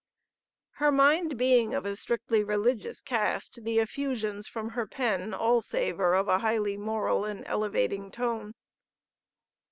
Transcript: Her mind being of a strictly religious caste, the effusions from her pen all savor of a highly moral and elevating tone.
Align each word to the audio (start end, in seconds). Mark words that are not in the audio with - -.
Her 0.71 0.91
mind 0.91 1.37
being 1.37 1.75
of 1.75 1.85
a 1.85 1.95
strictly 1.95 2.43
religious 2.43 3.01
caste, 3.01 3.63
the 3.63 3.77
effusions 3.77 4.47
from 4.47 4.69
her 4.69 4.87
pen 4.87 5.31
all 5.31 5.61
savor 5.61 6.15
of 6.15 6.27
a 6.27 6.39
highly 6.39 6.75
moral 6.75 7.23
and 7.23 7.45
elevating 7.45 8.09
tone. 8.09 8.55